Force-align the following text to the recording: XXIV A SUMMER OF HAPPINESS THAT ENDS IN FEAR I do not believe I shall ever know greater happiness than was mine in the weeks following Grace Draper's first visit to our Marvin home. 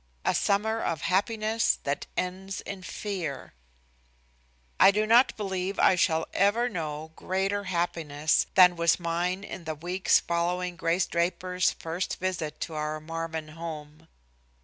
XXIV 0.25 0.31
A 0.31 0.33
SUMMER 0.33 0.81
OF 0.81 1.01
HAPPINESS 1.01 1.79
THAT 1.83 2.07
ENDS 2.17 2.61
IN 2.61 2.81
FEAR 2.81 3.53
I 4.79 4.89
do 4.89 5.05
not 5.05 5.37
believe 5.37 5.77
I 5.77 5.93
shall 5.93 6.25
ever 6.33 6.67
know 6.67 7.11
greater 7.15 7.65
happiness 7.65 8.47
than 8.55 8.75
was 8.77 8.99
mine 8.99 9.43
in 9.43 9.65
the 9.65 9.75
weeks 9.75 10.19
following 10.19 10.75
Grace 10.75 11.05
Draper's 11.05 11.69
first 11.73 12.19
visit 12.19 12.59
to 12.61 12.73
our 12.73 12.99
Marvin 12.99 13.49
home. 13.49 14.07